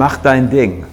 [0.00, 0.86] Mach dein Ding.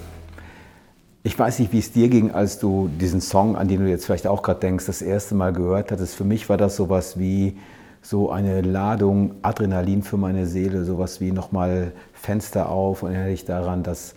[1.24, 4.06] Ich weiß nicht, wie es dir ging, als du diesen Song, an den du jetzt
[4.06, 6.14] vielleicht auch gerade denkst, das erste Mal gehört hattest.
[6.14, 7.58] Für mich war das sowas wie
[8.02, 13.46] so eine Ladung Adrenalin für meine Seele, sowas wie nochmal Fenster auf und erinnere dich
[13.46, 14.14] daran, dass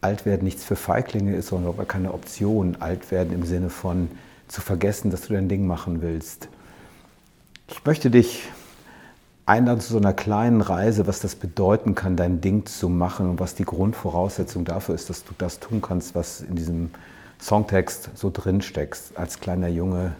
[0.00, 2.78] Altwerden nichts für Feiglinge ist, sondern aber keine Option.
[2.80, 4.08] Altwerden im Sinne von
[4.48, 6.48] zu vergessen, dass du dein Ding machen willst.
[7.68, 8.48] Ich möchte dich
[9.50, 13.40] einladen zu so einer kleinen Reise, was das bedeuten kann, dein Ding zu machen und
[13.40, 16.90] was die Grundvoraussetzung dafür ist, dass du das tun kannst, was in diesem
[17.40, 20.12] Songtext so drin steckst, als kleiner Junge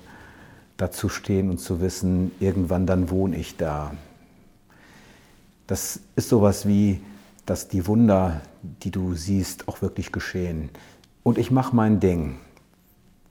[0.79, 3.93] dazu stehen und zu wissen, irgendwann dann wohne ich da.
[5.69, 7.01] Das ist sowas wie,
[7.47, 8.41] dass die Wunder,
[8.83, 10.71] die du siehst, auch wirklich geschehen.
[11.23, 12.39] Und ich mache mein Ding.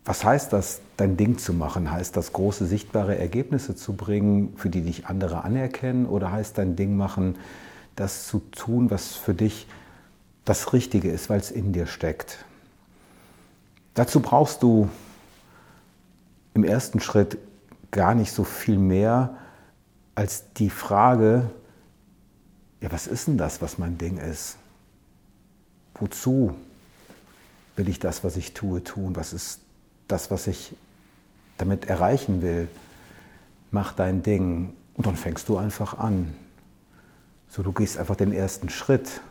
[0.05, 1.91] Was heißt das, dein Ding zu machen?
[1.91, 6.05] Heißt das, große sichtbare Ergebnisse zu bringen, für die dich andere anerkennen?
[6.05, 7.35] Oder heißt dein Ding machen,
[7.95, 9.67] das zu tun, was für dich
[10.45, 12.45] das Richtige ist, weil es in dir steckt?
[13.93, 14.89] Dazu brauchst du
[16.53, 17.37] im ersten Schritt
[17.91, 19.35] gar nicht so viel mehr
[20.15, 21.49] als die Frage,
[22.81, 24.57] ja, was ist denn das, was mein Ding ist?
[25.95, 26.55] Wozu
[27.75, 29.15] will ich das, was ich tue, tun?
[29.15, 29.59] Was ist
[30.09, 30.75] das, was ich
[31.57, 32.67] damit erreichen will,
[33.71, 36.33] mach dein Ding und dann fängst du einfach an.
[37.49, 39.21] So, du gehst einfach den ersten Schritt.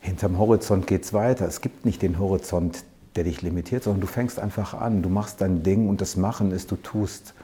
[0.00, 1.46] Hinterm Horizont geht es weiter.
[1.46, 2.84] Es gibt nicht den Horizont,
[3.16, 5.02] der dich limitiert, sondern du fängst einfach an.
[5.02, 7.34] Du machst dein Ding und das Machen ist, du tust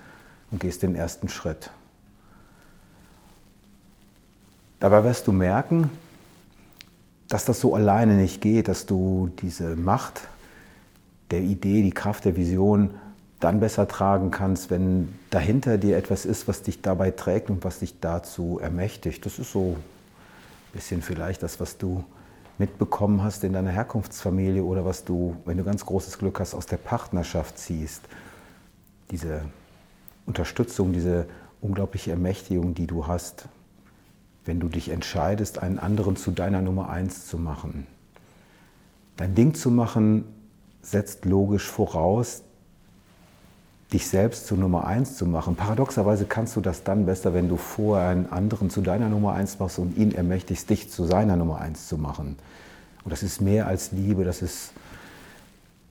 [0.51, 1.71] und gehst den ersten Schritt.
[4.81, 5.91] Dabei wirst du merken,
[7.29, 10.23] dass das so alleine nicht geht, dass du diese Macht
[11.31, 12.91] der Idee, die Kraft der Vision
[13.41, 17.81] dann besser tragen kannst, wenn dahinter dir etwas ist, was dich dabei trägt und was
[17.81, 19.27] dich dazu ermächtigt.
[19.27, 22.05] Das ist so ein bisschen vielleicht das, was du
[22.59, 26.67] mitbekommen hast in deiner Herkunftsfamilie oder was du, wenn du ganz großes Glück hast, aus
[26.67, 28.03] der Partnerschaft ziehst.
[29.11, 29.43] Diese
[30.25, 31.27] Unterstützung, diese
[31.61, 33.49] unglaubliche Ermächtigung, die du hast,
[34.47, 37.87] wenn du dich entscheidest, einen anderen zu deiner Nummer eins zu machen.
[39.17, 40.25] Dein Ding zu machen
[40.87, 42.43] setzt logisch voraus,
[43.93, 45.57] dich selbst zur Nummer eins zu machen.
[45.57, 49.59] Paradoxerweise kannst du das dann besser, wenn du vorher einen anderen zu deiner Nummer eins
[49.59, 52.37] machst und ihn ermächtigst, dich zu seiner Nummer eins zu machen.
[53.05, 54.73] Und das ist mehr als Liebe, das ist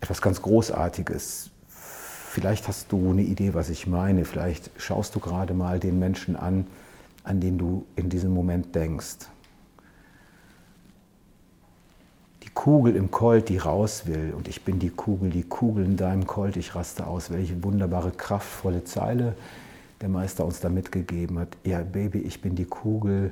[0.02, 1.50] etwas ganz Großartiges.
[1.70, 4.26] Vielleicht hast du eine Idee, was ich meine.
[4.26, 6.68] Vielleicht schaust du gerade mal den Menschen an,
[7.24, 9.30] an den du in diesem Moment denkst.
[12.56, 14.34] Kugel im Colt, die raus will.
[14.36, 17.30] Und ich bin die Kugel, die Kugel in deinem Colt, ich raste aus.
[17.30, 19.36] Welche wunderbare, kraftvolle Zeile
[20.02, 21.50] der Meister uns da mitgegeben hat.
[21.64, 23.32] Ja, Baby, ich bin die Kugel,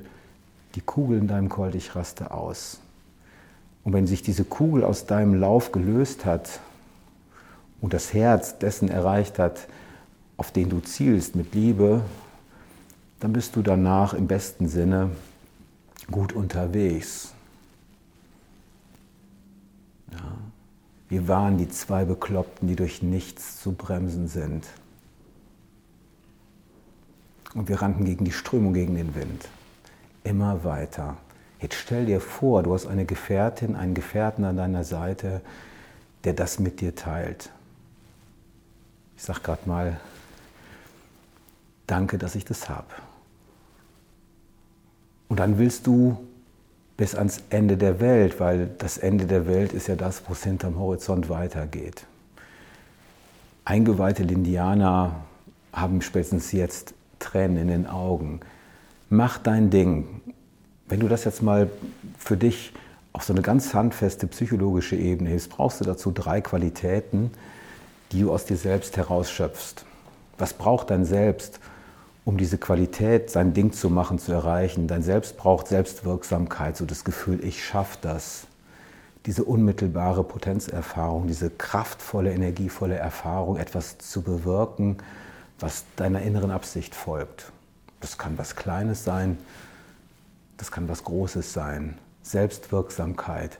[0.76, 2.80] die Kugel in deinem Colt, ich raste aus.
[3.82, 6.60] Und wenn sich diese Kugel aus deinem Lauf gelöst hat
[7.80, 9.68] und das Herz dessen erreicht hat,
[10.36, 12.02] auf den du zielst mit Liebe,
[13.20, 15.10] dann bist du danach im besten Sinne
[16.10, 17.33] gut unterwegs.
[21.08, 24.66] Wir waren die zwei Bekloppten, die durch nichts zu bremsen sind.
[27.54, 29.48] Und wir rannten gegen die Strömung, gegen den Wind.
[30.24, 31.16] Immer weiter.
[31.60, 35.40] Jetzt stell dir vor, du hast eine Gefährtin, einen Gefährten an deiner Seite,
[36.24, 37.50] der das mit dir teilt.
[39.16, 40.00] Ich sag gerade mal,
[41.86, 42.88] danke, dass ich das habe.
[45.28, 46.18] Und dann willst du
[46.96, 50.44] bis ans Ende der Welt, weil das Ende der Welt ist ja das, wo es
[50.44, 52.06] hinterm Horizont weitergeht.
[53.64, 55.24] Eingeweihte Lindianer
[55.72, 58.40] haben spätestens jetzt Tränen in den Augen.
[59.08, 60.20] Mach dein Ding.
[60.86, 61.70] Wenn du das jetzt mal
[62.18, 62.72] für dich
[63.12, 67.30] auf so eine ganz handfeste psychologische Ebene hilfst, brauchst du dazu drei Qualitäten,
[68.12, 69.84] die du aus dir selbst herausschöpfst.
[70.36, 71.58] Was braucht dein Selbst?
[72.24, 74.88] Um diese Qualität, sein Ding zu machen, zu erreichen.
[74.88, 78.46] Dein Selbst braucht Selbstwirksamkeit, so das Gefühl, ich schaffe das.
[79.26, 84.98] Diese unmittelbare Potenzerfahrung, diese kraftvolle, energievolle Erfahrung, etwas zu bewirken,
[85.58, 87.52] was deiner inneren Absicht folgt.
[88.00, 89.38] Das kann was Kleines sein,
[90.56, 91.98] das kann was Großes sein.
[92.22, 93.58] Selbstwirksamkeit.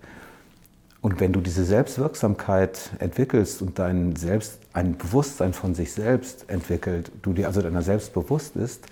[1.05, 7.13] Und wenn du diese Selbstwirksamkeit entwickelst und dein Selbst, ein Bewusstsein von sich selbst entwickelt,
[7.21, 8.87] du dir also deiner selbst bewusst bist,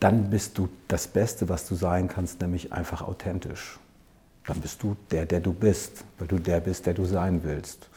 [0.00, 3.78] dann bist du das Beste, was du sein kannst, nämlich einfach authentisch.
[4.48, 7.88] Dann bist du der, der du bist, weil du der bist, der du sein willst.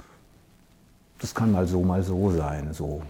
[1.18, 3.02] Das kann mal so, mal so sein, so.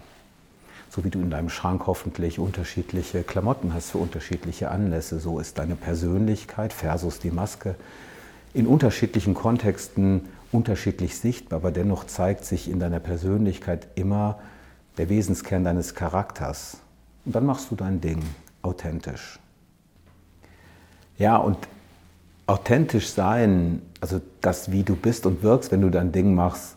[0.88, 5.58] So wie du in deinem Schrank hoffentlich unterschiedliche Klamotten hast für unterschiedliche Anlässe, so ist
[5.58, 7.74] deine Persönlichkeit versus die Maske
[8.56, 14.38] in unterschiedlichen Kontexten unterschiedlich sichtbar, aber dennoch zeigt sich in deiner Persönlichkeit immer
[14.96, 16.78] der Wesenskern deines Charakters.
[17.26, 18.22] Und dann machst du dein Ding
[18.62, 19.38] authentisch.
[21.18, 21.58] Ja, und
[22.46, 26.76] authentisch sein, also das, wie du bist und wirkst, wenn du dein Ding machst,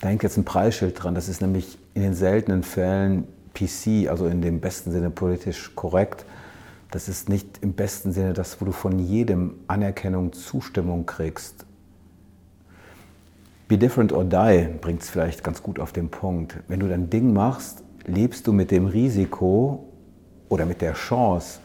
[0.00, 1.16] da hängt jetzt ein Preisschild dran.
[1.16, 6.24] Das ist nämlich in den seltenen Fällen PC, also in dem besten Sinne politisch korrekt.
[6.94, 11.66] Das ist nicht im besten Sinne das, wo du von jedem Anerkennung, Zustimmung kriegst.
[13.66, 16.54] Be different or die bringt es vielleicht ganz gut auf den Punkt.
[16.68, 19.88] Wenn du dein Ding machst, lebst du mit dem Risiko
[20.48, 21.58] oder mit der Chance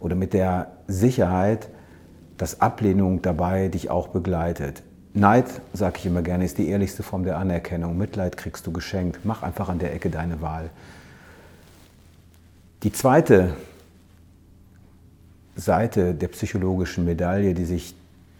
[0.00, 1.68] oder mit der Sicherheit,
[2.38, 4.82] dass Ablehnung dabei dich auch begleitet.
[5.12, 5.44] Neid,
[5.74, 7.98] sage ich immer gerne, ist die ehrlichste Form der Anerkennung.
[7.98, 9.26] Mitleid kriegst du geschenkt.
[9.26, 10.70] Mach einfach an der Ecke deine Wahl.
[12.82, 13.52] Die zweite
[15.56, 17.94] Seite der psychologischen Medaille, die sich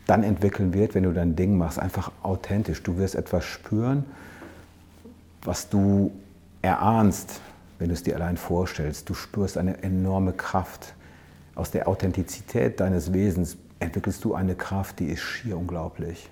[0.06, 2.82] dann entwickeln wird, wenn du dein Ding machst, einfach authentisch.
[2.82, 4.05] Du wirst etwas spüren,
[5.43, 6.12] was du
[6.62, 7.40] erahnst,
[7.78, 9.08] wenn du es dir allein vorstellst.
[9.08, 10.94] Du spürst eine enorme Kraft.
[11.55, 16.31] Aus der Authentizität deines Wesens entwickelst du eine Kraft, die ist schier unglaublich.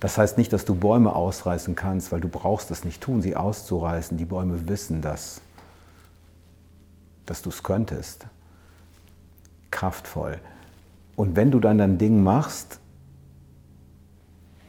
[0.00, 3.36] Das heißt nicht, dass du Bäume ausreißen kannst, weil du brauchst es nicht tun, sie
[3.36, 4.18] auszureißen.
[4.18, 5.40] Die Bäume wissen das,
[7.24, 8.26] dass du es könntest.
[9.74, 10.38] Kraftvoll.
[11.16, 12.80] Und wenn du dann dein Ding machst,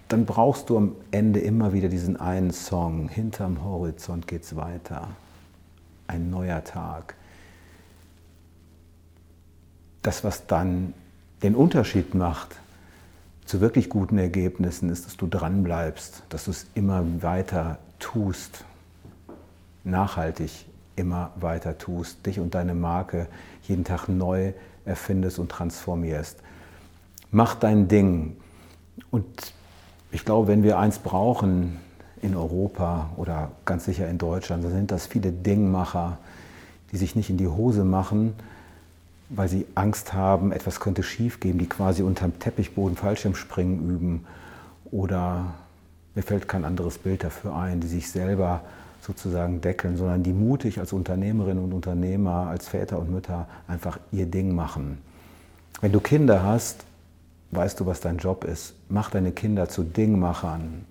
[0.09, 3.07] dann brauchst du am Ende immer wieder diesen einen Song.
[3.07, 5.09] Hinterm Horizont geht's weiter.
[6.07, 7.15] Ein neuer Tag.
[10.01, 10.93] Das, was dann
[11.43, 12.59] den Unterschied macht
[13.45, 18.65] zu wirklich guten Ergebnissen, ist, dass du dranbleibst, dass du es immer weiter tust,
[19.83, 20.65] nachhaltig
[20.95, 23.27] immer weiter tust, dich und deine Marke
[23.67, 24.53] jeden Tag neu
[24.85, 26.37] erfindest und transformierst.
[27.31, 28.37] Mach dein Ding.
[29.11, 29.25] Und
[30.11, 31.77] ich glaube, wenn wir eins brauchen
[32.21, 36.17] in Europa oder ganz sicher in Deutschland, dann sind das viele Dingmacher,
[36.91, 38.33] die sich nicht in die Hose machen,
[39.29, 44.25] weil sie Angst haben, etwas könnte schiefgehen, die quasi unterm Teppichboden Fallschirmspringen üben
[44.91, 45.55] oder
[46.13, 48.61] mir fällt kein anderes Bild dafür ein, die sich selber
[49.05, 54.25] sozusagen deckeln, sondern die mutig als Unternehmerinnen und Unternehmer, als Väter und Mütter einfach ihr
[54.25, 54.97] Ding machen.
[55.81, 56.85] Wenn du Kinder hast,
[57.51, 58.73] weißt du, was dein Job ist.
[58.89, 60.85] Mach deine Kinder zu Dingmachern.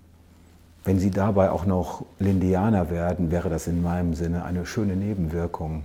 [0.85, 5.85] Wenn sie dabei auch noch Lindianer werden, wäre das in meinem Sinne eine schöne Nebenwirkung,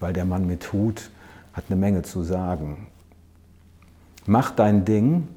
[0.00, 1.10] weil der Mann mit Hut
[1.52, 2.86] hat eine Menge zu sagen.
[4.26, 5.28] Mach dein Ding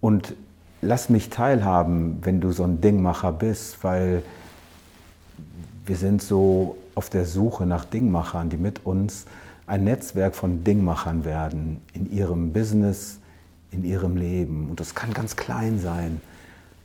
[0.00, 0.34] und
[0.82, 4.22] lass mich teilhaben, wenn du so ein Dingmacher bist, weil
[5.86, 9.26] wir sind so auf der Suche nach Dingmachern, die mit uns
[9.66, 13.20] ein Netzwerk von Dingmachern werden in ihrem Business,
[13.70, 14.68] in ihrem Leben.
[14.68, 16.20] Und das kann ganz klein sein.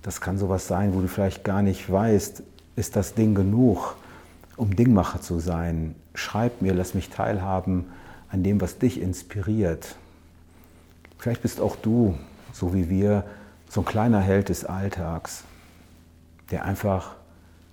[0.04, 2.44] Das kann sowas sein, wo du vielleicht gar nicht weißt,
[2.76, 3.96] ist das Ding genug,
[4.56, 5.96] um Dingmacher zu sein.
[6.14, 7.86] Schreib mir, lass mich teilhaben
[8.30, 9.96] an dem, was dich inspiriert.
[11.18, 12.16] Vielleicht bist auch du,
[12.52, 13.24] so wie wir,
[13.70, 15.44] so ein kleiner Held des Alltags,
[16.50, 17.16] der einfach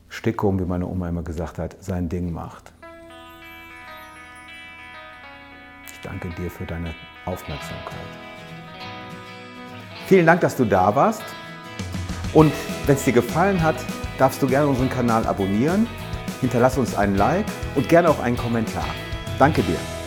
[0.09, 2.73] Stickum, wie meine Oma immer gesagt hat, sein Ding macht.
[5.93, 7.99] Ich danke dir für deine Aufmerksamkeit.
[10.07, 11.23] Vielen Dank, dass du da warst.
[12.33, 12.53] Und
[12.87, 13.77] wenn es dir gefallen hat,
[14.19, 15.87] darfst du gerne unseren Kanal abonnieren,
[16.41, 18.87] hinterlass uns einen Like und gerne auch einen Kommentar.
[19.39, 19.98] Danke dir.